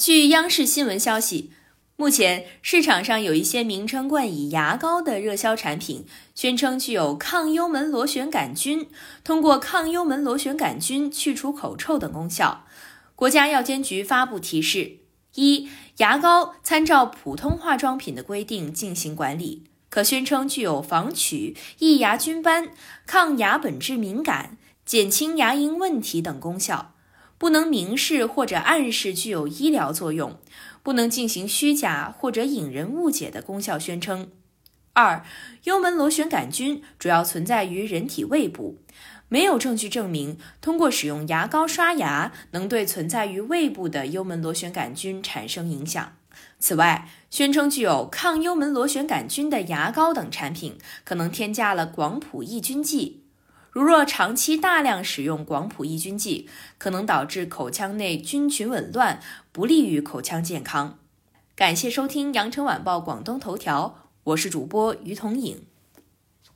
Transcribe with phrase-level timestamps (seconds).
[0.00, 1.50] 据央视新闻消息，
[1.96, 8.88] 目前市场上有一些名称冠以牙膏的热销产品，宣称具有抗幽门螺旋杆菌，
[9.22, 12.64] 通过抗幽门螺旋杆菌去除口臭等功效。
[13.14, 15.00] 国家药监局发布提示：
[15.34, 15.68] 一、
[15.98, 22.70] 牙膏参照普通化妆品的规定进行管理，可宣称具有防龋、抑牙菌斑、
[23.06, 24.56] 抗牙本质敏感、
[24.86, 26.94] 减轻牙龈问题等功效。
[27.40, 30.38] 不能明示或者暗示具有医疗作用，
[30.82, 34.30] 不能进行虚假或者引人误解的功效宣称。
[34.92, 35.24] 二、
[35.64, 38.76] 幽门螺旋杆菌主要存在于人体胃部，
[39.30, 46.12] 没有证据证明通过使用牙膏刷牙能对存在于胃部的幽门螺旋杆菌产生影响。
[46.58, 53.19] 此外，宣称具有抗幽门螺旋杆菌的牙膏等产品，可能添加了广谱抑菌剂。
[53.70, 59.20] 如若长期大量使用广谱抑菌剂，可能导致口腔内菌群紊乱，
[59.52, 60.98] 不利于口腔健康。
[61.54, 65.62] 感谢收听羊城晚报广东头条，我是主播于彤颖。